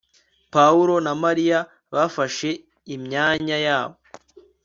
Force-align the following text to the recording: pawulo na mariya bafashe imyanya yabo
pawulo 0.53 0.93
na 1.05 1.13
mariya 1.23 1.59
bafashe 1.93 2.49
imyanya 2.95 3.57
yabo 3.67 3.97